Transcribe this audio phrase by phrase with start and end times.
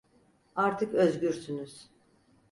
[0.55, 1.89] Artık özgürsünüz.